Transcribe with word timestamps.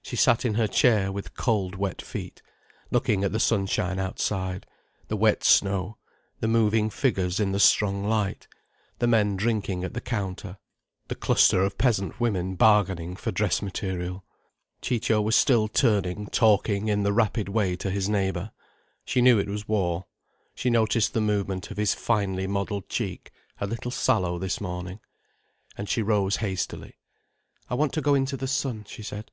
She 0.00 0.16
sat 0.16 0.46
in 0.46 0.54
her 0.54 0.66
chair, 0.66 1.12
with 1.12 1.34
cold 1.34 1.74
wet 1.74 2.00
feet, 2.00 2.40
looking 2.90 3.24
at 3.24 3.32
the 3.32 3.38
sunshine 3.38 3.98
outside, 3.98 4.64
the 5.08 5.18
wet 5.18 5.44
snow, 5.44 5.98
the 6.40 6.48
moving 6.48 6.88
figures 6.88 7.38
in 7.38 7.52
the 7.52 7.60
strong 7.60 8.04
light, 8.08 8.48
the 9.00 9.06
men 9.06 9.36
drinking 9.36 9.84
at 9.84 9.92
the 9.92 10.00
counter, 10.00 10.56
the 11.08 11.14
cluster 11.14 11.62
of 11.62 11.76
peasant 11.76 12.18
women 12.18 12.54
bargaining 12.54 13.16
for 13.16 13.30
dress 13.30 13.60
material. 13.60 14.24
Ciccio 14.80 15.20
was 15.20 15.36
still 15.36 15.68
turning 15.68 16.26
talking 16.28 16.88
in 16.88 17.02
the 17.02 17.12
rapid 17.12 17.50
way 17.50 17.76
to 17.76 17.90
his 17.90 18.08
neighbour. 18.08 18.52
She 19.04 19.20
knew 19.20 19.38
it 19.38 19.46
was 19.50 19.68
war. 19.68 20.06
She 20.54 20.70
noticed 20.70 21.12
the 21.12 21.20
movement 21.20 21.70
of 21.70 21.76
his 21.76 21.92
finely 21.92 22.46
modelled 22.46 22.88
cheek, 22.88 23.30
a 23.60 23.66
little 23.66 23.90
sallow 23.90 24.38
this 24.38 24.58
morning. 24.58 25.00
And 25.76 25.86
she 25.86 26.00
rose 26.00 26.36
hastily. 26.36 26.96
"I 27.68 27.74
want 27.74 27.92
to 27.92 28.00
go 28.00 28.14
into 28.14 28.38
the 28.38 28.48
sun," 28.48 28.86
she 28.88 29.02
said. 29.02 29.30